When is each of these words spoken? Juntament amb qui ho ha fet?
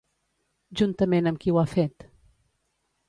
Juntament 0.81 1.31
amb 1.33 1.41
qui 1.43 1.53
ho 1.57 1.61
ha 1.65 1.69
fet? 1.75 2.07